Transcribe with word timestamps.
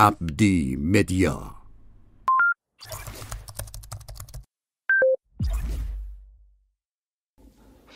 عبدی 0.00 0.76
مدیا. 0.76 1.54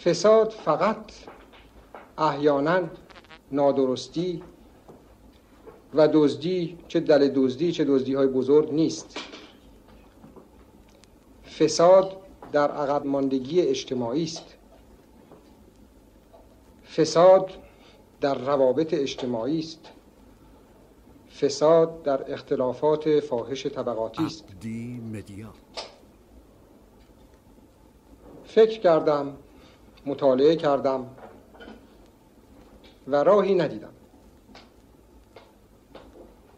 فساد 0.05 0.51
فقط 0.51 1.13
احیانا 2.19 2.81
نادرستی 3.53 4.43
و 5.95 6.09
دزدی 6.09 6.79
چه 6.89 7.01
دل 7.01 7.29
دزدی 7.29 7.73
چه 7.73 7.85
دزدی 7.85 8.15
های 8.15 8.27
بزرگ 8.27 8.73
نیست. 8.73 9.17
فساد 11.59 12.17
در 12.53 12.71
عقب 12.71 13.07
ماندگی 13.07 13.61
اجتماعی 13.61 14.25
است. 14.25 14.55
فساد 16.97 17.51
در 18.21 18.35
روابط 18.35 18.95
اجتماعی 18.95 19.59
است. 19.59 19.94
فساد 21.45 22.03
در 22.03 22.33
اختلافات 22.33 23.21
فاحش 23.21 23.67
طبقاتی 23.67 24.25
است. 24.25 24.45
فکر 28.45 28.81
کردم 28.81 29.37
مطالعه 30.07 30.57
کردم 30.57 31.07
و 33.07 33.17
راهی 33.17 33.55
ندیدم. 33.55 33.93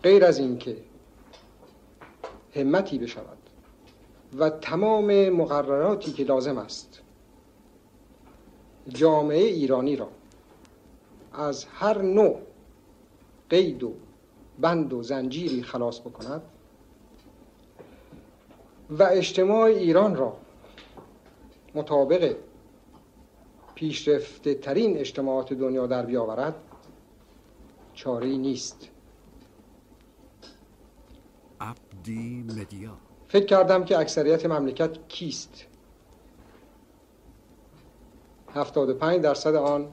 غیر 0.02 0.24
از 0.24 0.38
اینکه 0.38 0.76
همتی 2.54 2.98
بشود 2.98 3.38
و 4.38 4.50
تمام 4.50 5.28
مقرراتی 5.28 6.12
که 6.12 6.24
لازم 6.24 6.58
است 6.58 7.02
جامعه 8.88 9.44
ایرانی 9.44 9.96
را 9.96 10.08
از 11.32 11.64
هر 11.64 12.02
نوع 12.02 12.40
قید 13.50 13.82
و 13.82 13.92
بند 14.60 14.92
و 14.92 15.02
زنجیری 15.02 15.62
خلاص 15.62 16.00
بکند 16.00 16.42
و 18.90 19.02
اجتماع 19.02 19.62
ایران 19.62 20.16
را 20.16 20.36
مطابق 21.74 22.36
پیشرفته 23.74 24.54
ترین 24.54 24.98
اجتماعات 24.98 25.52
دنیا 25.52 25.86
در 25.86 26.06
بیاورد 26.06 26.54
چاری 27.94 28.38
نیست. 28.38 28.88
عبدی 31.60 32.44
مدیا. 32.48 32.96
فکر 33.28 33.46
کردم 33.46 33.84
که 33.84 33.98
اکثریت 33.98 34.46
مملکت 34.46 35.08
کیست. 35.08 35.66
75 38.54 39.20
درصد 39.20 39.54
آن 39.54 39.88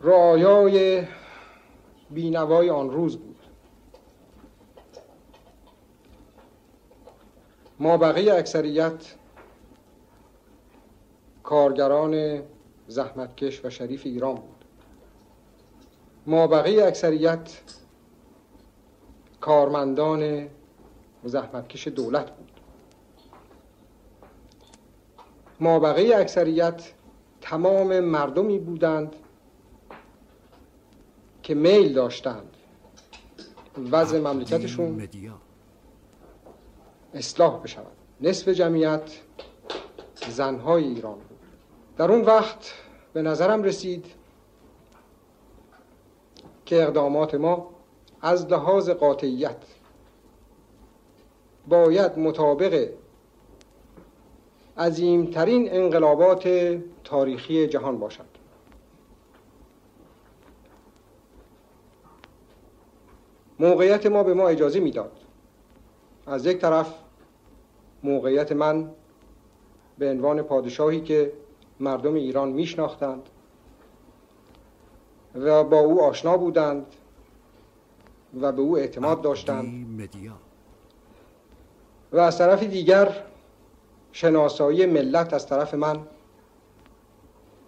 رعایای 0.00 1.04
بینوای 2.10 2.70
آن 2.70 2.90
روز 2.90 3.16
بود. 3.16 3.36
ما 7.80 7.96
بقیه 7.96 8.34
اکثریت 8.34 9.14
کارگران 11.42 12.42
زحمتکش 12.88 13.64
و 13.64 13.70
شریف 13.70 14.06
ایران 14.06 14.34
بود. 14.34 14.64
ما 16.26 16.46
بقیه 16.46 16.84
اکثریت 16.84 17.50
کارمندان 19.40 20.48
زحمتکش 21.24 21.88
دولت 21.88 22.30
بود. 22.30 22.50
ما 25.60 25.78
بقیه 25.78 26.16
اکثریت 26.16 26.82
تمام 27.40 28.00
مردمی 28.00 28.58
بودند 28.58 29.16
که 31.48 31.54
میل 31.54 31.92
داشتند. 31.92 32.56
وضع 33.90 34.18
مملکتشون 34.18 35.08
اصلاح 37.14 37.62
بشود. 37.62 37.96
نصف 38.20 38.48
جمعیت 38.48 39.02
زنهای 40.28 40.84
ایران 40.84 41.14
بود. 41.14 41.38
در 41.96 42.12
اون 42.12 42.20
وقت 42.20 42.74
به 43.12 43.22
نظرم 43.22 43.62
رسید 43.62 44.06
که 46.66 46.82
اقدامات 46.82 47.34
ما 47.34 47.70
از 48.22 48.46
لحاظ 48.46 48.90
قاطعیت 48.90 49.62
باید 51.68 52.18
مطابق 52.18 52.88
عظیمترین 54.78 55.72
انقلابات 55.72 56.48
تاریخی 57.04 57.66
جهان 57.66 57.98
باشد. 57.98 58.37
موقعیت 63.58 64.06
ما 64.06 64.22
به 64.22 64.34
ما 64.34 64.48
اجازه 64.48 64.80
می‌داد. 64.80 65.12
از 66.26 66.46
یک 66.46 66.58
طرف 66.58 66.94
موقعیت 68.02 68.52
من 68.52 68.90
به 69.98 70.10
عنوان 70.10 70.42
پادشاهی 70.42 71.00
که 71.00 71.32
مردم 71.80 72.14
ایران 72.14 72.48
میشناختند 72.48 73.22
و 75.34 75.64
با 75.64 75.78
او 75.78 76.02
آشنا 76.02 76.36
بودند 76.36 76.86
و 78.40 78.52
به 78.52 78.62
او 78.62 78.78
اعتماد 78.78 79.22
داشتند. 79.22 79.66
و 82.12 82.18
از 82.18 82.38
طرف 82.38 82.62
دیگر 82.62 83.24
شناسایی 84.12 84.86
ملت 84.86 85.34
از 85.34 85.46
طرف 85.46 85.74
من 85.74 86.00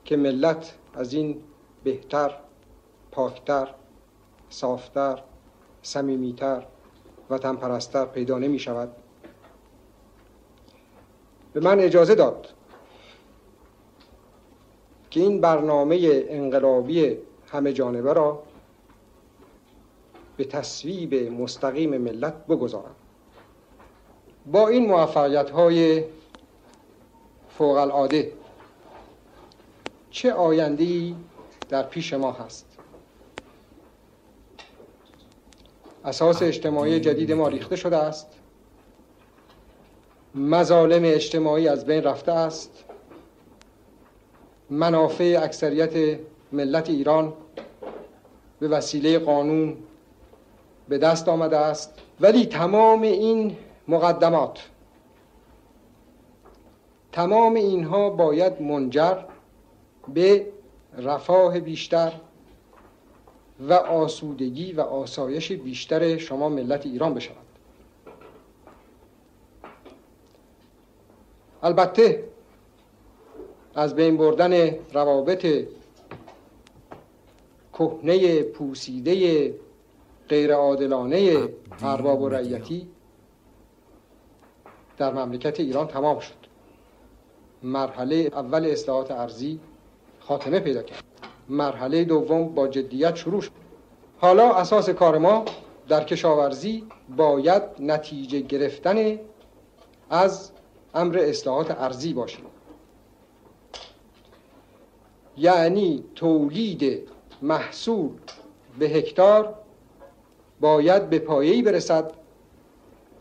که 0.05 0.17
ملت 0.17 0.75
از 0.95 1.13
این 1.13 1.43
بهتر 1.85 2.35
پاکتر 3.11 3.69
صافتر 4.51 5.23
صمیمیتر 5.83 6.63
وطن 7.31 7.57
پرستر 7.57 8.05
پیدا 8.05 8.39
نمی 8.39 8.59
شود. 8.59 8.93
به 11.53 11.61
من 11.61 11.81
اجازه 11.81 12.15
داد 12.15 12.49
که 15.11 15.21
این 15.21 15.41
برنامه 15.41 16.25
انقلابی 16.29 17.17
همه 17.53 17.73
جانبه 17.73 18.13
را 18.13 18.43
به 20.37 20.45
تصویب 20.45 21.15
مستقیم 21.15 21.99
ملت 21.99 22.47
بگذارم. 22.47 22.95
با 24.47 24.69
این 24.69 24.87
موفقیت 24.87 25.51
های 25.51 26.05
فوق 27.59 27.77
العاده 27.77 28.33
چه 30.11 30.33
آینده‌ای 30.33 31.15
در 31.69 31.83
پیش 31.83 32.13
ما 32.13 32.33
هست؟ 32.33 32.70
اساس 36.05 36.43
اجتماعی 36.43 37.01
جدید 37.01 37.33
ما 37.33 37.49
ریخته 37.49 37.77
شده 37.77 37.97
است. 37.97 38.27
مظالم 40.35 41.03
اجتماعی 41.05 41.69
از 41.69 41.87
بین 41.87 42.03
رفته 42.05 42.33
است. 42.33 42.85
منافع 44.71 45.41
اکثریت 45.43 46.19
ملت 46.53 46.91
ایران 46.91 47.33
به 48.61 48.69
وسیله 48.69 49.19
قانون 49.19 49.77
به 50.89 50.99
دست 50.99 51.29
آمده 51.29 51.57
است. 51.57 51.95
ولی 52.21 52.47
تمام 52.47 53.03
این 53.03 53.57
مقدمات 53.89 54.69
تمام 57.13 57.55
اینها 57.55 58.11
باید 58.11 58.63
منجر 58.63 59.17
به 60.15 60.47
رفاه 60.99 61.61
بیشتر 61.61 62.13
و 63.61 63.73
آسودگی 63.73 64.73
و 64.73 64.81
آسایش 64.81 65.53
بیشتر 65.53 66.17
شما 66.17 66.49
ملت 66.49 66.87
ایران 66.87 67.15
بشود. 67.15 67.37
البته 71.63 72.25
از 73.75 73.95
بین 73.95 74.17
بردن 74.17 74.71
روابط 74.93 75.67
کهنه 77.73 78.43
پوسیده 78.43 79.55
غیر 80.29 80.55
عادلانه 80.55 81.49
ارباب 81.83 82.21
و 82.21 82.29
رعیتی 82.29 82.89
در 84.99 85.13
مملکت 85.13 85.61
ایران 85.61 85.87
تمام 85.87 86.19
شد. 86.19 86.35
مرحله 87.63 88.31
اول 88.33 88.67
اصلاحات 88.67 89.11
ارزی 89.11 89.61
خاتمه 90.21 90.61
پیدا 90.61 90.83
کرد. 90.83 91.05
مرحله 91.51 92.05
دوم 92.05 92.49
با 92.49 92.69
جدیت 92.69 93.17
شروع 93.17 93.41
شد. 93.41 93.51
حالا 94.19 94.55
اساس 94.55 94.91
کار 94.91 95.19
ما 95.19 95.45
در 95.89 96.05
کشاورزی 96.05 96.85
باید 97.17 97.63
نتیجه 97.79 98.41
گرفتن 98.41 99.19
از 100.11 100.51
امر 100.95 101.19
اصلاحات 101.19 101.71
ارزی 101.71 102.13
باشیم 102.13 102.45
یعنی 105.37 106.05
تولید 106.15 107.09
محصول 107.43 108.11
به 108.79 108.87
هکتار 108.87 109.55
باید 110.61 111.11
به 111.11 111.19
پایه‌ای 111.19 111.63
برسد 111.63 112.13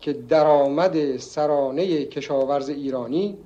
که 0.00 0.12
درآمد 0.12 1.16
سرانه 1.16 2.04
کشاورز 2.04 2.68
ایرانی 2.68 3.38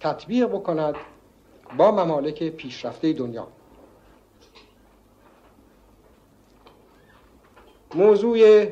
تطبیق 0.00 0.46
بکند 0.46 0.94
با 1.78 1.90
ممالک 1.90 2.48
پیشرفته 2.48 3.12
دنیا. 3.12 3.46
موضوع 7.94 8.64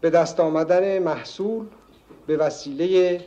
به 0.00 0.10
دست 0.10 0.40
آمدن 0.40 0.98
محصول 0.98 1.66
به 2.26 2.36
وسیله 2.36 3.20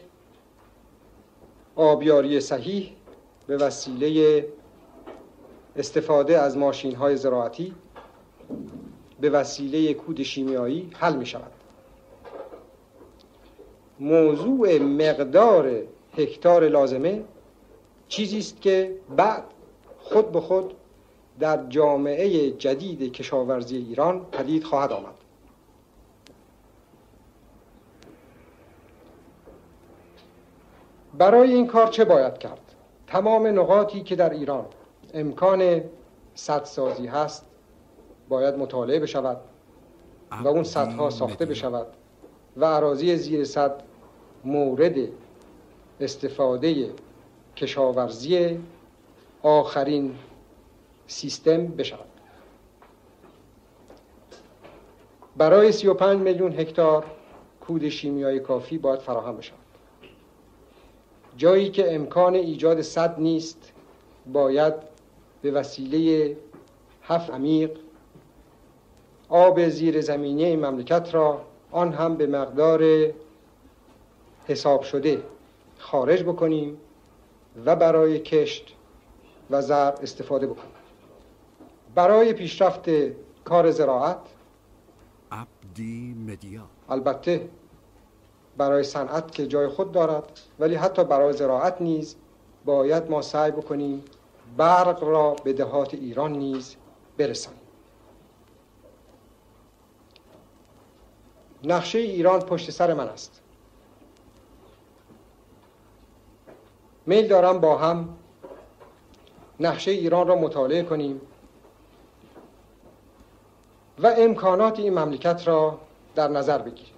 آبیاری 1.76 2.40
صحیح 2.40 2.92
به 3.48 3.58
وسیله 3.58 4.46
استفاده 5.76 6.40
از 6.40 6.58
ماشین 6.58 6.96
های 6.96 7.18
زراعتی 7.18 7.74
به 9.22 9.30
وسیله 9.30 9.94
کود 9.94 10.24
شیمیایی 10.24 10.90
حل 10.94 11.16
می 11.16 11.26
شود 11.26 11.52
موضوع 14.00 14.78
مقدار 14.80 15.82
هکتار 16.18 16.68
لازمه 16.68 17.24
چیزی 18.08 18.38
است 18.38 18.62
که 18.62 18.96
بعد 19.18 19.44
خود 20.00 20.32
به 20.32 20.42
خود 20.42 20.74
در 21.40 21.66
جامعه 21.70 22.52
جدید 22.52 23.12
کشاورزی 23.12 23.78
ایران 23.78 24.26
پدید 24.32 24.64
خواهد 24.64 24.92
آمد. 24.92 25.14
برای 31.18 31.54
این 31.54 31.68
کار 31.68 31.88
چه 31.88 32.06
باید 32.06 32.38
کرد؟ 32.38 32.60
تمام 33.08 33.48
نقاطی 33.48 34.02
که 34.02 34.16
در 34.16 34.30
ایران 34.30 34.66
امکان 35.14 35.82
سدسازی 36.36 37.08
هست 37.08 37.46
باید 38.30 38.56
مطالعه 38.56 39.00
بشود 39.00 39.38
و 40.44 40.48
اون 40.48 40.64
سدها 40.64 41.10
ساخته 41.10 41.46
بشود 41.46 41.88
و 42.58 42.66
عراضی 42.66 43.16
زیر 43.16 43.44
سد 43.44 43.84
مورد 44.46 44.96
استفاده 46.00 46.90
کشاورزی 47.56 48.60
آخرین 49.44 50.16
سیستم 51.08 51.68
بشود. 51.68 52.06
برای 55.38 55.72
35 55.72 56.20
میلیون 56.22 56.60
هکتار 56.60 57.06
کود 57.62 57.90
شیمیایی 57.90 58.40
کافی 58.40 58.78
باید 58.78 59.00
فراهم 59.00 59.38
بشود. 59.38 59.58
جایی 61.38 61.70
که 61.70 61.96
امکان 61.96 62.36
ایجاد 62.36 62.82
صد 62.82 63.20
نیست 63.20 63.72
باید 64.34 64.74
به 65.42 65.52
وسیله 65.52 66.38
هفت 67.04 67.30
عمیق 67.30 67.72
آب 69.30 69.70
زیر 69.70 70.02
زمینی 70.02 70.56
مملکت 70.56 71.10
را 71.16 71.42
آن 71.72 71.94
هم 71.94 72.16
به 72.16 72.28
مقدار 72.28 72.84
حساب 74.48 74.82
شده 74.82 75.22
خارج 75.78 76.24
بکنیم 76.24 76.78
و 77.66 77.76
برای 77.76 78.20
کشت 78.20 78.74
و 79.50 79.62
زر 79.62 79.92
استفاده 80.02 80.48
بکنیم. 80.48 80.77
برای 81.98 82.34
پیشرفت 82.34 82.90
کار 83.46 83.72
زراعت. 83.72 84.18
عبدی 85.32 86.16
مدیا. 86.28 86.62
البته 86.90 87.50
برای 88.58 88.84
صنعت 88.84 89.32
که 89.32 89.48
جای 89.48 89.68
خود 89.68 89.92
دارد 89.92 90.40
ولی 90.60 90.76
حتی 90.76 91.04
برای 91.04 91.34
زراعت 91.34 91.82
نیز 91.82 92.16
باید 92.66 93.12
ما 93.12 93.22
سعی 93.22 93.52
بکنیم 93.52 94.04
برق 94.58 95.04
را 95.04 95.36
به 95.44 95.54
دهات 95.54 95.94
ایران 95.94 96.32
نیز 96.32 96.76
برسانیم. 97.18 97.60
نقشه 101.64 102.00
ایران 102.00 102.40
پشت 102.40 102.72
سر 102.72 102.94
من 102.94 103.08
است. 103.08 103.42
میل 107.06 107.28
دارم 107.28 107.60
با 107.60 107.78
هم 107.78 108.18
نقشه 109.60 109.92
ایران 109.92 110.28
را 110.28 110.36
مطالعه 110.36 110.84
کنیم 110.84 111.22
و 114.00 114.14
امکانات 114.18 114.80
این 114.80 115.00
مملکت 115.00 115.48
را 115.48 115.80
در 116.16 116.28
نظر 116.28 116.58
بگیریم. 116.58 116.94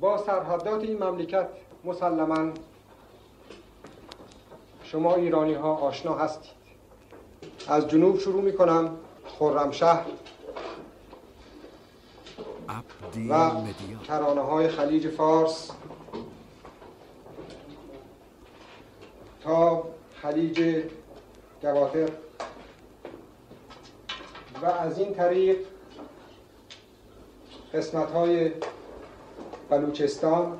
با 0.00 0.18
سرحدات 0.18 0.82
این 0.82 1.04
مملکت 1.04 1.48
مسلما 1.84 2.52
شما 4.82 5.14
ایرانی 5.14 5.54
ها 5.54 5.74
آشنا 5.74 6.14
هستید. 6.14 6.64
از 7.68 7.88
جنوب 7.88 8.18
شروع 8.18 8.42
می 8.42 8.52
کنم 8.52 8.96
خرمشهر 9.38 10.04
و 13.28 13.50
کرانه 14.08 14.40
های 14.40 14.68
خلیج 14.68 15.08
فارس 15.08 15.70
تا 19.42 19.84
خلیج 20.22 20.82
گواتر 21.62 22.08
و 24.62 24.66
از 24.66 24.98
این 24.98 25.14
طریق 25.14 25.58
قسمت 27.74 28.10
های 28.10 28.50
بلوچستان 29.70 30.58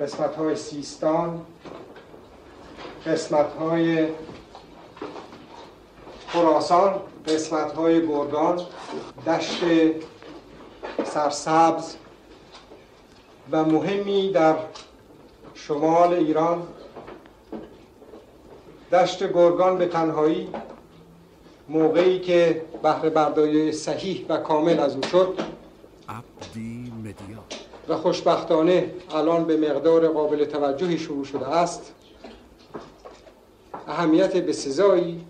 قسمت 0.00 0.36
های 0.36 0.56
سیستان 0.56 1.42
قسمت 3.06 3.52
های 3.52 4.08
خراسان 6.28 7.00
قسمت 7.26 7.72
های 7.72 8.06
گرگان 8.06 8.60
دشت 9.26 9.60
سرسبز 11.04 11.96
و 13.50 13.64
مهمی 13.64 14.32
در 14.32 14.56
شمال 15.54 16.12
ایران. 16.12 16.62
دشت 18.92 19.32
گرگان 19.32 19.78
به 19.78 19.86
تنهایی 19.86 20.48
موقعی 21.68 22.20
که 22.20 22.64
بهره 22.82 23.10
برداری 23.10 23.72
صحیح 23.72 24.26
و 24.28 24.36
کامل 24.36 24.80
از 24.80 24.94
او 24.94 25.02
شد 25.02 25.38
عبدی 26.08 26.92
مدیا. 26.98 27.44
و 27.88 27.96
خوشبختانه 27.96 28.94
الان 29.14 29.44
به 29.44 29.56
مقدار 29.56 30.08
قابل 30.08 30.44
توجهی 30.44 30.98
شروع 30.98 31.24
شده 31.24 31.48
است. 31.48 31.94
اهمیت 33.88 34.36
بسزایی 34.36 35.24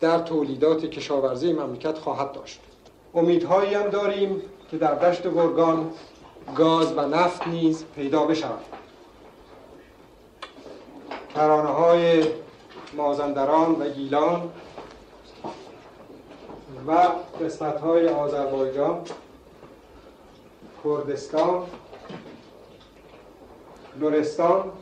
در 0.00 0.18
تولیدات 0.18 0.84
کشاورزی 0.84 1.52
مملکت 1.52 1.98
خواهد 1.98 2.32
داشت. 2.32 2.60
امیدهایی 3.14 3.74
هم 3.74 3.88
داریم 3.88 4.42
که 4.70 4.78
در 4.78 4.94
دشت 4.94 5.22
گرگان 5.22 5.90
گاز 6.56 6.92
و 6.96 7.00
نفت 7.00 7.46
نیز 7.46 7.84
پیدا 7.96 8.24
بشود. 8.24 8.64
کرانه 11.34 11.68
های 11.68 12.24
مازندران 12.96 13.72
و 13.80 13.88
گیلان 13.88 14.50
و 16.86 16.92
قسمت 17.44 17.80
های 17.80 18.08
آذربایجان 18.08 19.00
کردستان 20.84 21.66
لرستان 24.00 24.72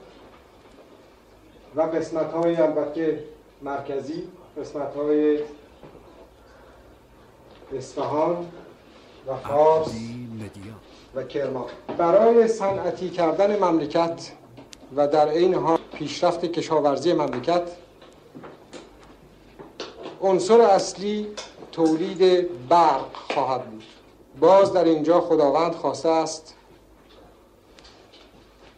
و 1.76 1.82
قسمت 1.82 2.32
های 2.32 2.56
البته 2.56 3.24
مرکزی 3.62 4.28
قسمت 4.60 4.94
های 4.94 5.38
اصفهان 7.76 8.46
و 9.26 9.36
فارس 9.36 9.90
و 11.14 11.22
کرمان. 11.22 11.64
برای 11.98 12.48
صنعتی 12.48 13.10
کردن 13.10 13.64
مملکت 13.64 14.30
و 14.96 15.08
در 15.08 15.28
عین 15.28 15.54
حال 15.54 15.78
پیشرفت 15.94 16.44
کشاورزی 16.44 17.12
مملکت 17.12 17.62
عنصر 20.22 20.60
اصلی 20.60 21.26
تولید 21.72 22.48
برق 22.68 23.14
خواهد 23.14 23.64
بود. 23.70 23.84
باز 24.40 24.72
در 24.72 24.84
اینجا 24.84 25.20
خداوند 25.20 25.72
خواسته 25.72 26.08
است 26.08 26.54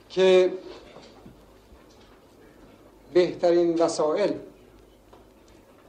که 0.08 0.52
بهترین 3.14 3.82
وسایل 3.82 4.32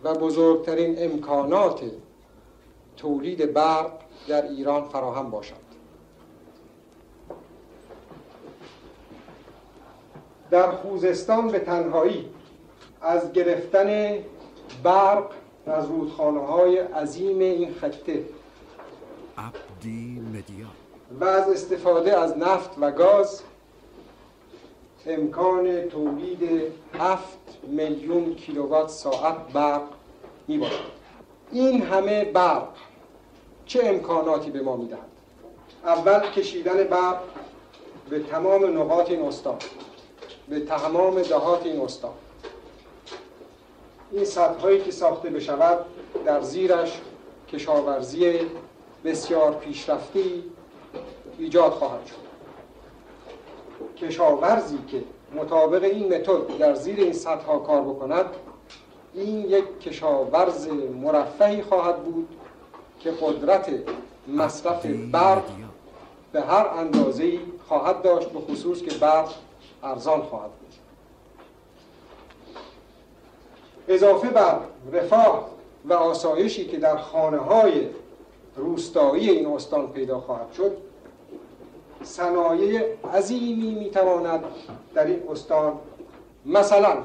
و 0.04 0.14
بزرگترین 0.14 0.96
امکانات 0.98 1.82
تولید 2.98 3.54
برق 3.54 3.92
در 4.28 4.42
ایران 4.42 4.84
فراهم 4.84 5.30
باشد. 5.30 5.64
در 10.52 10.72
خوزستان 10.72 11.48
به 11.48 11.60
تنهایی 11.60 12.30
از 13.02 13.32
گرفتن 13.32 14.18
برق 14.84 15.32
از 15.67 15.88
رودخانه 15.88 16.39
های 16.39 16.77
عظیم 16.77 17.39
این 17.39 17.74
خطه. 17.74 18.24
عبدی 19.38 20.22
مدیا 20.29 20.67
و 21.20 21.24
از 21.24 21.50
استفاده 21.50 22.17
از 22.20 22.38
نفت 22.38 22.72
و 22.79 22.91
گاز 22.91 23.41
امکان 25.05 25.82
تولید 25.82 26.50
هفت 27.00 27.38
میلیون 27.63 28.36
کیلووات 28.36 28.89
ساعت 28.89 29.36
برق 29.53 29.82
می 30.48 30.58
باشد 30.58 30.93
این 31.51 31.82
همه 31.82 32.25
برق 32.25 32.67
چه 33.65 33.82
امکاناتی 33.84 34.51
به 34.51 34.62
ما 34.62 34.75
می‌دهد؟ 34.75 35.00
اول 35.86 36.20
کشیدن 36.32 36.84
برق 36.84 37.20
به 38.10 38.20
تمام 38.20 38.79
نقاط 38.79 39.10
این 39.10 39.22
استان 39.22 39.58
به 40.50 40.60
تمام 40.60 41.22
دهات 41.22 41.65
این 41.65 41.82
استان. 41.82 42.13
این 44.13 44.25
سدهایی 44.25 44.82
که 44.82 44.91
ساخته 44.91 45.29
بشود 45.29 45.86
در 46.25 46.41
زیرش 46.41 47.01
کشاورزی 47.51 48.39
بسیار 49.05 49.53
پیشرفته 49.53 50.20
ایجاد 51.38 51.72
خواهد 51.72 52.05
شد. 52.05 52.24
کشاورزی 54.05 54.77
که 54.88 55.03
مطابق 55.36 55.84
این 55.84 56.13
متد 56.13 56.58
در 56.60 56.75
زیر 56.75 57.00
این 57.00 57.13
سطح 57.13 57.58
کار 57.65 57.82
بکند 57.82 58.25
این 59.13 59.50
یک 59.50 59.79
کشاورز 59.79 60.67
مرفهی 61.03 61.62
خواهد 61.62 62.03
بود 62.03 62.27
که 63.00 63.12
قدرت 63.12 63.70
مصرف 64.27 64.86
برق 64.86 65.43
به 66.32 66.41
هر 66.41 66.67
اندازه 66.67 67.39
خواهد 67.67 68.01
داشت 68.01 68.29
به 68.29 68.39
خصوص 68.39 68.82
که 68.82 68.98
برق 68.98 69.29
ارزان 69.84 70.22
خواهد 70.22 70.51
بود. 70.51 70.73
اضافه 73.88 74.30
بر 74.30 74.60
رفاه 74.94 75.50
و 75.86 75.94
آسایشی 75.94 76.66
که 76.66 76.78
در 76.78 76.98
خانه 76.98 77.38
های 77.38 77.88
روستایی 78.56 79.30
این 79.30 79.48
استان 79.48 79.88
پیدا 79.88 80.20
خواهد 80.20 80.52
شد 80.52 80.78
صنایع 82.04 82.82
عظیمی 83.13 83.72
می‌تواند 83.72 84.44
در 84.94 85.06
این 85.06 85.20
استان 85.32 85.80
مثلا 86.46 86.98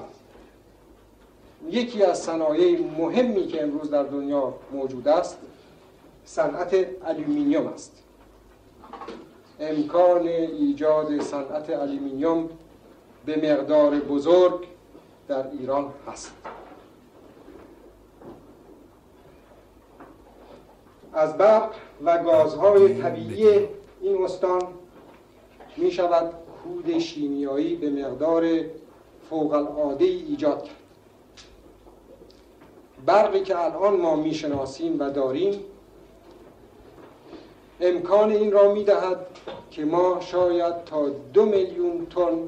یکی 1.70 2.02
از 2.02 2.22
صنایع 2.22 2.80
مهمی 2.98 3.46
که 3.46 3.62
امروز 3.62 3.90
در 3.90 4.02
دنیا 4.02 4.54
موجود 4.72 5.08
است 5.08 5.38
صنعت 6.24 6.86
الومینیوم 7.04 7.66
است. 7.66 7.92
امکان 9.60 10.28
ایجاد 10.28 11.20
صنعت 11.20 11.70
الومینیوم 11.70 12.48
به 13.26 13.36
مقدار 13.36 14.00
بزرگ 14.00 14.66
در 15.28 15.50
ایران 15.50 15.92
هست. 16.08 16.32
از 21.12 21.36
برق 21.36 21.70
و 22.04 22.24
گازهای 22.24 22.94
طبیعی 22.94 23.68
این 24.00 24.22
استان 24.24 24.62
می 25.76 25.90
شود 25.90 26.32
کود 26.64 26.98
شیمیایی 26.98 27.76
به 27.76 27.90
مقدار 27.90 28.60
فوق 29.30 29.52
العاده 29.52 30.04
ایجاد 30.04 30.62
کرد. 30.62 30.74
برقی 33.06 33.40
که 33.40 33.64
الان 33.64 33.96
ما 33.96 34.16
می‌شناسیم 34.16 35.00
و 35.00 35.10
داریم 35.10 35.60
امکان 37.80 38.30
این 38.30 38.52
را 38.52 38.74
می 38.74 38.84
دهد 38.84 39.26
که 39.70 39.84
ما 39.84 40.20
شاید 40.20 40.84
تا 40.84 41.08
دو 41.08 41.46
میلیون 41.46 42.06
تن 42.06 42.38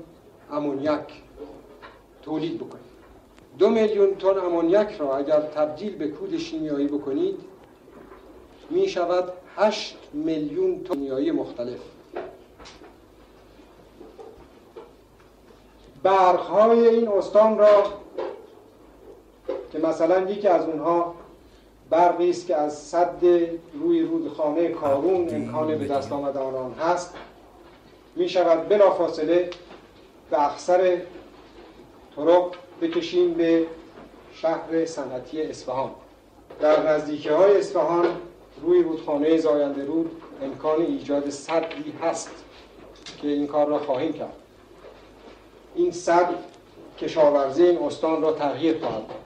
امونیک 0.53 1.23
تولید 2.23 2.57
بکنیم. 2.57 2.85
دو 3.59 3.69
میلیون 3.69 4.15
تن 4.15 4.39
امونیک 4.39 4.89
را 4.99 5.17
اگر 5.17 5.41
تبدیل 5.41 5.97
به 5.97 6.09
کود 6.09 6.37
شیمیایی 6.37 6.87
بکنید 6.87 7.50
می 8.71 8.89
شود 8.89 9.33
هشت 9.57 9.99
میلیون 10.13 10.85
تن 10.85 11.31
مختلف. 11.31 11.79
برقهای 16.03 16.89
این 16.89 17.09
استان 17.09 17.59
را 17.59 17.85
که 19.73 19.79
مثلا 19.79 20.31
یکی 20.31 20.49
از 20.49 20.65
اونها 20.67 21.15
برقی 21.91 22.31
است 22.31 22.47
که 22.47 22.57
از 22.57 22.79
صد 22.79 23.25
روی 23.75 24.03
رودخانه 24.03 24.69
کارون 24.69 25.29
امکان 25.35 25.79
به 25.79 25.87
دست 25.87 26.13
آمدن 26.13 26.41
آن 26.41 26.73
هست 26.73 27.15
می 28.17 28.29
شود 28.29 28.69
بلافاصله 28.69 29.51
به 30.31 30.53
اکثر 30.53 30.99
طرق 32.17 32.55
بکشیم 32.83 33.35
به 33.35 33.67
شهر 34.35 34.85
صنعتی 34.85 35.43
اصفهان. 35.43 35.91
در 36.61 36.93
نزدیکی 36.93 37.29
های 37.29 37.57
اصفهان 37.59 38.07
روی 38.63 38.83
رودخانه 38.83 39.39
زاینده 39.39 39.85
رود 39.85 40.11
امکان 40.43 40.83
ایجاد 40.83 41.31
صدی 41.31 41.95
هست 42.03 42.31
که 43.23 43.29
این 43.29 43.47
کار 43.47 43.67
را 43.67 43.79
خواهیم 43.79 44.13
کرد. 44.13 44.37
این 45.75 45.93
صد 45.93 46.29
کشاورزی 46.99 47.63
این 47.63 47.79
استان 47.79 48.23
را 48.23 48.33
تغییر 48.33 48.79
خواهد 48.79 49.07
داد. 49.07 49.17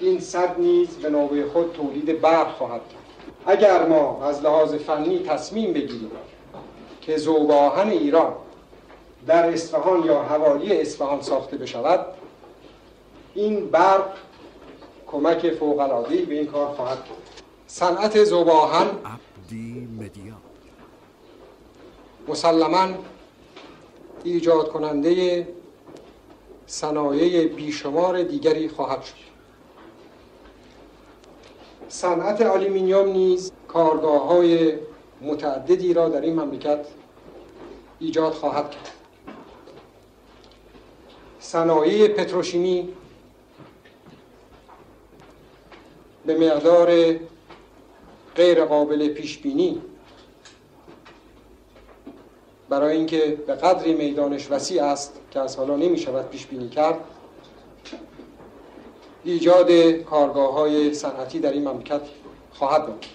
این 0.00 0.20
صد 0.20 0.60
نیز 0.60 0.88
به 0.88 1.10
نوبه 1.10 1.44
خود 1.44 1.72
تولید 1.72 2.20
برق 2.20 2.54
خواهد 2.56 2.80
کرد 2.88 3.00
اگر 3.46 3.86
ما 3.86 4.24
از 4.24 4.42
لحاظ 4.42 4.74
فنی 4.74 5.18
تصمیم 5.18 5.72
بگیریم 5.72 6.10
که 7.00 7.16
زوباهن 7.16 7.88
ایران 7.88 8.32
در 9.26 9.52
اصفهان 9.52 10.04
یا 10.04 10.22
حوالی 10.22 10.80
اصفهان 10.80 11.22
ساخته 11.22 11.56
بشود 11.56 12.06
این 13.34 13.70
برق 13.70 14.12
کمک 15.06 15.50
فوق 15.50 16.08
به 16.08 16.34
این 16.34 16.46
کار 16.46 16.66
خواهد 16.66 16.98
کرد 17.04 17.39
صنعت 17.72 18.24
ذوب 18.24 18.59
آهن 18.59 18.86
مسلما 22.28 22.88
ایجاد 24.24 24.68
کننده 24.68 25.48
صنایع 26.66 27.48
بیشمار 27.48 28.22
دیگری 28.22 28.68
خواهد 28.68 29.02
شد. 29.02 29.14
صنعت 31.88 32.42
آلومینیوم 32.42 33.08
نیز 33.08 33.52
کارگاه 33.68 34.26
های 34.26 34.78
متعددی 35.20 35.94
را 35.94 36.08
در 36.08 36.20
این 36.20 36.40
مملکت 36.40 36.86
ایجاد 37.98 38.32
خواهد 38.32 38.70
کرد. 38.70 38.90
صنایع 41.40 42.08
پتروشیمی 42.08 42.88
به 46.26 46.38
مقدار 46.38 47.18
غیر 48.36 48.64
قابل 48.64 49.08
پیش 49.08 49.38
بینی 49.38 49.82
برای 52.68 52.96
اینکه 52.96 53.38
به 53.46 53.54
قدری 53.54 53.94
میدانش 53.94 54.50
وسیع 54.50 54.84
است 54.84 55.20
که 55.30 55.40
از 55.40 55.56
حالا 55.56 55.76
نمی 55.76 55.98
شود 55.98 56.28
پیش 56.28 56.46
بینی 56.46 56.68
کرد 56.68 56.98
ایجاد 59.24 59.70
کارگاه 59.92 60.52
های 60.54 60.94
صنعتی 60.94 61.38
در 61.38 61.52
این 61.52 61.68
مملکت 61.68 62.00
خواهد 62.52 62.86
بود. 62.86 63.06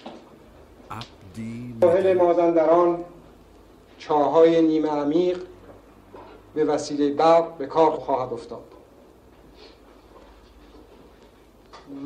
ساحل 1.80 2.12
مازندران 2.12 3.04
چاهای 3.98 4.62
نیمه 4.62 4.88
عمیق 4.88 5.38
به 6.54 6.64
وسیله 6.64 7.10
برق 7.10 7.56
به 7.56 7.66
کار 7.66 7.90
خواهد 7.90 8.32
افتاد. 8.32 8.64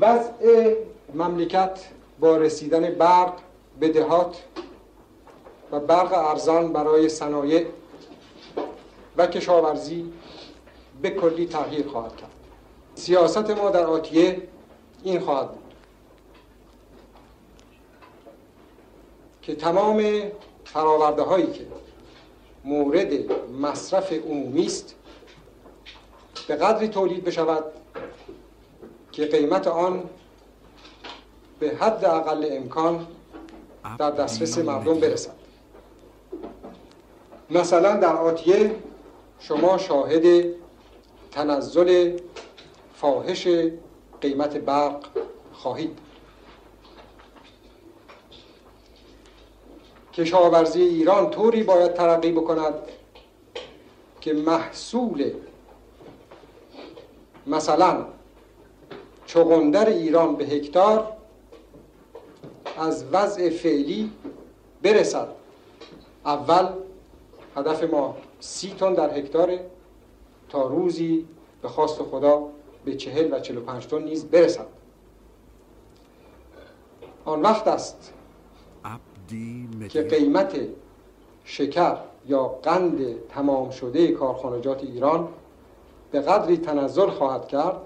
وضع 0.01 0.75
مملکت 1.15 1.81
با 2.21 2.37
رسیدن 2.37 2.91
برق 2.91 3.33
به 3.81 3.89
دهات 3.89 4.43
و 5.73 5.81
برق 5.81 6.13
ارزان 6.13 6.73
برای 6.73 7.09
صنایع 7.09 7.67
و 9.17 9.27
کشاورزی 9.27 10.13
به 11.03 11.11
کلی 11.11 11.47
تغییر 11.47 11.89
خواهد 11.89 12.17
کرد. 12.17 12.31
سیاست 12.95 13.51
ما 13.51 13.71
در 13.71 13.87
آتیه 13.87 14.43
این 15.03 15.21
خواهد 15.21 15.49
بود 15.49 15.75
که 19.43 19.55
تمام 19.55 20.23
فراورده 20.65 21.23
هایی 21.23 21.53
که 21.53 21.67
مورد 22.65 23.13
مصرف 23.61 24.13
عمومی 24.13 24.67
است 24.67 24.95
به 26.49 26.57
قدری 26.57 26.89
تولید 26.89 27.25
بشود 27.25 27.65
که 29.13 29.27
قیمت 29.27 29.67
آن 29.67 30.11
به 31.61 31.77
حد 31.81 32.05
اقل 32.05 32.47
امکان 32.51 33.07
در 33.99 34.11
دسترس 34.11 34.59
مردم 34.59 35.01
برسد. 35.01 35.35
مثلا 37.51 37.97
در 37.97 38.17
آتیه 38.17 38.75
شما 39.41 39.79
شاهد 39.79 40.55
تنزل 41.31 42.19
فاحش 42.95 43.49
قیمت 44.21 44.57
برق 44.57 45.05
خواهید. 45.53 45.99
کشاورزی 50.13 50.83
ایران 50.83 51.31
طوری 51.31 51.63
باید 51.63 51.95
ترقی 51.95 52.33
بکند 52.33 52.75
که 54.21 54.33
محصول 54.33 55.33
مثلا 57.47 58.07
چغندر 59.27 59.89
ایران 59.89 60.37
به 60.37 60.45
هکتار 60.45 61.20
از 62.81 63.05
وضع 63.13 63.51
فعلی 63.51 64.11
برسد. 64.83 65.29
اول 66.25 66.69
هدف 67.57 67.83
ما 67.83 68.17
سی 68.41 68.75
تن 68.79 68.95
در 68.95 69.19
هکتاره 69.19 69.71
تا 70.49 70.63
روزی 70.63 71.27
به 71.63 71.69
خواست 71.69 72.03
خدا 72.03 72.43
به 72.85 72.95
چهل 72.95 73.33
و 73.33 73.41
چهل 73.41 73.59
و 73.59 73.61
پنج 73.61 73.87
تن 73.87 74.03
نیز 74.03 74.25
برسد. 74.25 74.67
آن 77.25 77.43
وقت 77.43 77.69
است 77.69 78.13
که 79.89 80.03
قیمت 80.03 80.57
شکر 81.45 81.97
یا 82.29 82.45
قند 82.45 83.29
تمام 83.29 83.71
شده 83.71 84.09
کارخانجات 84.09 84.83
ایران 84.83 85.29
به 86.11 86.21
قدری 86.21 86.57
تنزل 86.57 87.11
خواهد 87.11 87.49
کرد 87.49 87.77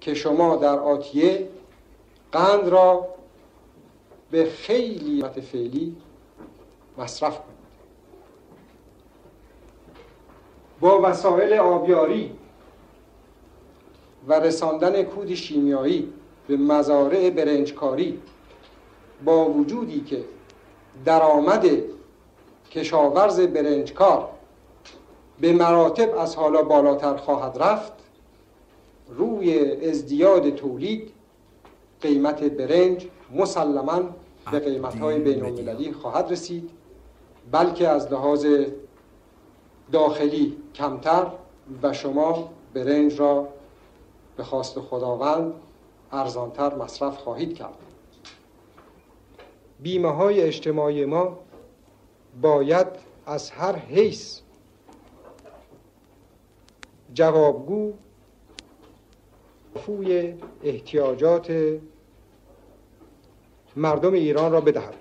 که 0.00 0.14
شما 0.14 0.56
در 0.56 0.78
آتیه 0.78 1.48
قند 2.32 2.68
را 2.68 3.08
به 4.32 4.44
خیلی 4.44 5.24
فعلی 5.52 5.96
مصرف 6.98 7.38
کنید. 7.38 7.52
با 10.80 11.00
وسایل 11.02 11.52
آبیاری 11.52 12.30
و 14.28 14.40
رساندن 14.40 15.02
کود 15.02 15.34
شیمیایی 15.34 16.12
به 16.48 16.56
مزارع 16.56 17.30
برنجکاری 17.30 18.22
با 19.24 19.50
وجودی 19.50 20.00
که 20.00 20.24
درآمد 21.04 21.66
کشاورز 22.70 23.40
برنجکار 23.40 24.28
به 25.40 25.52
مراتب 25.52 26.18
از 26.18 26.36
حالا 26.36 26.62
بالاتر 26.62 27.16
خواهد 27.16 27.62
رفت 27.62 27.92
روی 29.08 29.76
ازدیاد 29.88 30.50
تولید 30.54 31.10
قیمت 32.00 32.42
برنج 32.44 33.08
مسلما 33.34 34.00
به 34.50 34.58
قیمت 34.58 34.98
های 34.98 35.18
بین 35.18 35.92
خواهد 35.92 36.32
رسید 36.32 36.70
بلکه 37.50 37.88
از 37.88 38.12
لحاظ 38.12 38.46
داخلی 39.92 40.56
کمتر 40.74 41.26
و 41.82 41.92
شما 41.92 42.50
برنج 42.74 43.20
را 43.20 43.48
به 44.36 44.44
خواست 44.44 44.80
خداوند 44.80 45.52
ارزانتر 46.12 46.74
مصرف 46.74 47.16
خواهید 47.16 47.54
کرد. 47.54 47.74
بیمه 49.80 50.10
های 50.10 50.40
اجتماعی 50.40 51.04
ما 51.04 51.38
باید 52.40 52.86
از 53.26 53.50
هر 53.50 53.76
حیث 53.76 54.40
جوابگو 57.14 57.92
فوی 59.86 60.34
احتیاجات 60.62 61.78
مردم 63.76 64.12
ایران 64.12 64.52
را 64.52 64.60
بدهد. 64.60 64.94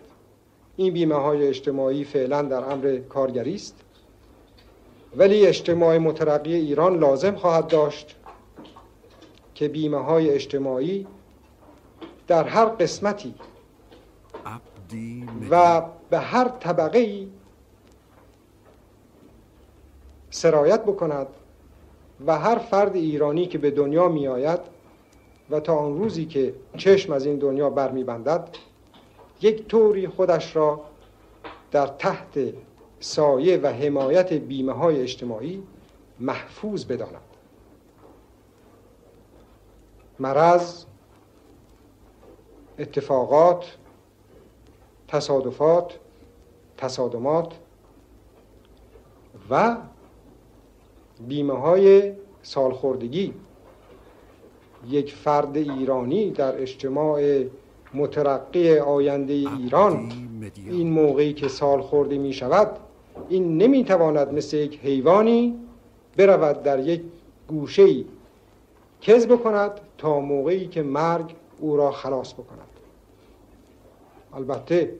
این 0.77 0.93
بیمه 0.93 1.15
های 1.15 1.47
اجتماعی 1.47 2.03
فعلا 2.03 2.41
در 2.41 2.71
امر 2.71 2.99
کارگری 3.09 3.55
است. 3.55 3.75
ولی 5.15 5.47
اجتماع 5.47 5.97
مترقی 5.97 6.55
ایران 6.55 6.99
لازم 6.99 7.35
خواهد 7.35 7.67
داشت 7.67 8.15
که 9.55 9.67
بیمه 9.67 9.97
های 9.97 10.29
اجتماعی 10.29 11.07
در 12.27 12.43
هر 12.43 12.65
قسمتی 12.65 13.35
و 15.49 15.81
به 16.09 16.19
هر 16.19 16.47
طبقه 16.47 16.99
ای 16.99 17.27
سرایت 20.29 20.83
بکند 20.83 21.27
و 22.25 22.39
هر 22.39 22.57
فرد 22.57 22.95
ایرانی 22.95 23.45
که 23.47 23.57
به 23.57 23.71
دنیا 23.71 24.07
می 24.07 24.27
آید 24.27 24.59
و 25.51 25.59
تا 25.59 25.75
آن 25.75 25.97
روزی 25.97 26.25
که 26.25 26.53
چشم 26.77 27.13
از 27.13 27.25
این 27.25 27.39
دنیا 27.39 27.69
برمیبندد 27.69 28.49
یک 29.41 29.67
طوری 29.67 30.07
خودش 30.07 30.55
را 30.55 30.81
در 31.71 31.87
تحت 31.87 32.39
سایه 32.99 33.57
و 33.57 33.67
حمایت 33.67 34.33
بیمه 34.33 34.73
های 34.73 35.01
اجتماعی 35.01 35.63
محفوظ 36.19 36.85
بداند. 36.85 37.21
مرض 40.19 40.85
اتفاقات 42.79 43.77
تصادفات 45.07 45.99
تصادمات 46.77 47.53
و 49.49 49.77
بیمه 51.27 51.53
های 51.59 52.13
سالخوردگی. 52.43 53.33
یک 54.89 55.13
فرد 55.13 55.57
ایرانی 55.57 56.31
در 56.31 56.61
اجتماع 56.61 57.43
مترقی 57.93 58.77
آینده 58.77 59.33
ایران 59.33 60.11
این 60.55 60.89
موقعی 60.89 61.33
که 61.33 61.47
سال 61.47 61.81
خورده 61.81 62.17
می 62.17 62.33
شود 62.33 62.77
این 63.29 63.57
نمی 63.57 63.83
تواند 63.83 64.33
مثل 64.33 64.57
یک 64.57 64.79
حیوانی 64.79 65.55
برود 66.17 66.63
در 66.63 66.79
یک 66.79 67.01
گوشه 67.47 68.03
کذب 69.01 69.35
کند 69.35 69.71
تا 69.97 70.19
موقعی 70.19 70.67
که 70.67 70.81
مرگ 70.81 71.35
او 71.59 71.77
را 71.77 71.91
خلاص 71.91 72.33
بکند. 72.33 72.67
البته 74.33 74.95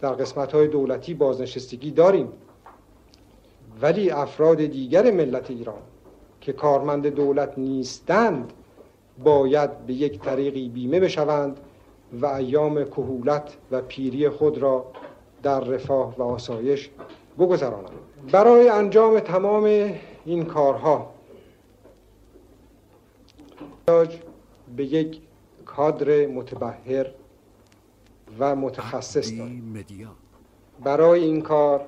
در 0.00 0.12
قسمت 0.12 0.52
های 0.52 0.68
دولتی 0.68 1.14
بازنشستگی 1.14 1.90
داریم 1.90 2.28
ولی 3.82 4.10
افراد 4.10 4.56
دیگر 4.56 5.10
ملت 5.10 5.50
ایران 5.50 5.82
که 6.40 6.52
کارمند 6.52 7.06
دولت 7.06 7.58
نیستند 7.58 8.52
باید 9.22 9.86
به 9.86 9.92
یک 9.92 10.20
طریقی 10.20 10.68
بیمه 10.68 11.00
بشوند 11.00 11.60
و 12.12 12.26
ایام 12.26 12.84
کهولت 12.84 13.56
و 13.70 13.80
پیری 13.80 14.28
خود 14.28 14.58
را 14.58 14.86
در 15.42 15.60
رفاه 15.60 16.14
و 16.18 16.22
آسایش 16.22 16.90
بگذرانند. 17.38 17.90
برای 18.32 18.68
انجام 18.68 19.20
تمام 19.20 19.92
این 20.24 20.44
کارها 20.44 21.10
به 24.76 24.84
یک 24.84 25.20
کادر 25.66 26.26
متبهر 26.26 27.06
و 28.38 28.56
متخصص 28.56 29.38
داریم. 29.38 29.84
برای 30.84 31.24
این 31.24 31.42
کار 31.42 31.84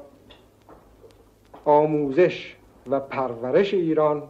آموزش 1.64 2.56
و 2.90 3.00
پرورش 3.00 3.74
ایران 3.74 4.22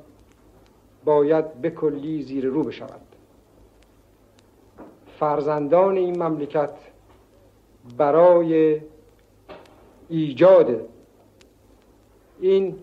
باید 1.07 1.55
به 1.55 1.71
کلی 1.71 2.23
زیر 2.23 2.47
رو 2.47 2.63
بشود. 2.63 3.01
فرزندان 5.19 5.97
این 5.97 6.23
مملکت 6.23 6.71
برای 7.97 8.81
ایجاد 10.09 10.89
این 12.41 12.79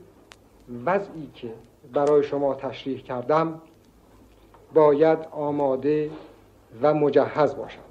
وضعی 0.86 1.30
که 1.34 1.54
برای 1.94 2.24
شما 2.24 2.56
تشریح 2.56 3.02
کردم 3.02 3.62
باید 4.74 5.20
آماده 5.32 6.10
و 6.82 6.94
مجهز 6.94 7.56
باشند 7.56 7.84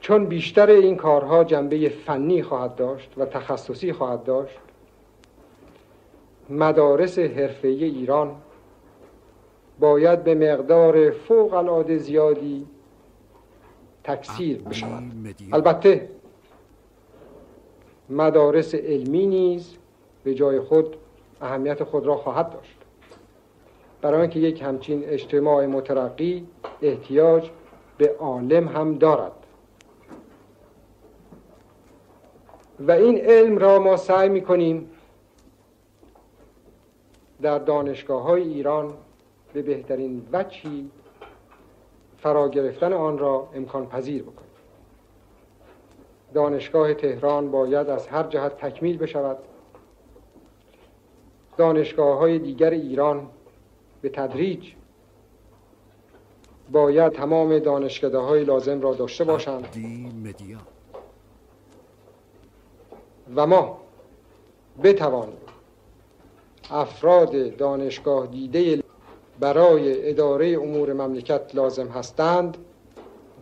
چون 0.00 0.26
بیشتر 0.26 0.70
این 0.70 0.96
کارها 0.96 1.44
جنبه 1.44 1.88
فنی 1.88 2.42
خواهد 2.42 2.74
داشت 2.74 3.10
و 3.16 3.26
تخصصی 3.26 3.92
خواهد 3.92 4.24
داشت 4.24 4.58
مدارس 6.50 7.18
حرفه‌ای 7.18 7.84
ایران. 7.84 8.36
باید 9.78 10.24
به 10.24 10.34
مقدار 10.34 11.10
فوق 11.10 11.54
العاده 11.54 11.98
زیادی 11.98 12.66
تکثیر 14.04 14.62
بشود. 14.62 15.02
البته 15.52 16.08
مدارس 18.10 18.74
علمی 18.74 19.26
نیز 19.26 19.76
به 20.24 20.34
جای 20.34 20.60
خود 20.60 20.96
اهمیت 21.40 21.84
خود 21.84 22.06
را 22.06 22.16
خواهد 22.16 22.50
داشت. 22.50 22.78
برای 24.00 24.20
اینکه 24.20 24.40
یک 24.40 24.62
همچین 24.62 25.04
اجتماع 25.04 25.66
مترقی 25.66 26.46
احتیاج 26.82 27.50
به 27.98 28.16
عالم 28.18 28.68
هم 28.68 28.94
دارد. 28.94 29.32
و 32.80 32.92
این 32.92 33.18
علم 33.18 33.58
را 33.58 33.78
ما 33.78 33.96
سعی 33.96 34.28
می 34.28 34.40
کنیم 34.40 34.90
در 37.44 37.58
دانشگاه 37.58 38.22
های 38.22 38.42
ایران 38.42 38.94
به 39.52 39.62
بهترین 39.62 40.28
وجهی 40.32 40.90
فرا 42.18 42.48
گرفتن 42.48 42.92
آن 42.92 43.18
را 43.18 43.48
امکان 43.54 43.86
پذیر 43.86 44.22
بکنیم. 44.22 44.50
دانشگاه 46.34 46.94
تهران 46.94 47.50
باید 47.50 47.90
از 47.90 48.06
هر 48.06 48.22
جهت 48.22 48.58
تکمیل 48.58 48.98
بشود. 48.98 49.38
دانشگاه 51.56 52.18
های 52.18 52.38
دیگر 52.38 52.70
ایران 52.70 53.26
به 54.02 54.08
تدریج 54.08 54.72
باید 56.72 57.12
تمام 57.12 57.58
دانشکده 57.58 58.18
های 58.18 58.44
لازم 58.44 58.80
را 58.80 58.94
داشته 58.94 59.24
باشند. 59.24 59.68
و 63.36 63.46
ما 63.46 63.80
بتوانیم 64.82 65.53
افراد 66.70 67.56
دانشگاه 67.56 68.26
دیده 68.26 68.82
برای 69.40 70.10
اداره 70.10 70.58
امور 70.62 70.92
مملکت 70.92 71.54
لازم 71.54 71.88
هستند 71.88 72.58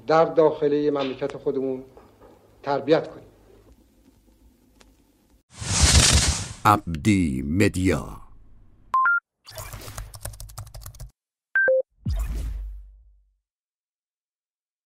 در 0.07 0.25
داخله 0.25 0.91
مملکت 0.91 1.37
خودمون 1.37 1.85
تربیت 2.63 3.09
کنیم. 3.09 3.27
عبدی 6.65 7.43
مدیا 7.47 8.22